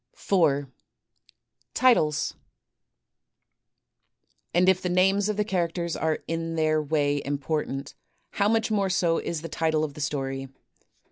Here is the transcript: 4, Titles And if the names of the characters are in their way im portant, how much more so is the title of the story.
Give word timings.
4, 0.15 0.67
Titles 1.75 2.33
And 4.51 4.67
if 4.67 4.81
the 4.81 4.89
names 4.89 5.29
of 5.29 5.37
the 5.37 5.43
characters 5.45 5.95
are 5.95 6.23
in 6.27 6.55
their 6.55 6.81
way 6.81 7.17
im 7.17 7.37
portant, 7.37 7.93
how 8.31 8.49
much 8.49 8.71
more 8.71 8.89
so 8.89 9.19
is 9.19 9.43
the 9.43 9.47
title 9.47 9.83
of 9.83 9.93
the 9.93 10.01
story. 10.01 10.49